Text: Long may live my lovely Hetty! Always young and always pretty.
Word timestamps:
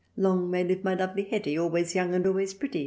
Long 0.17 0.49
may 0.49 0.63
live 0.63 0.83
my 0.83 0.95
lovely 0.95 1.25
Hetty! 1.25 1.55
Always 1.59 1.93
young 1.93 2.15
and 2.15 2.25
always 2.25 2.55
pretty. 2.55 2.79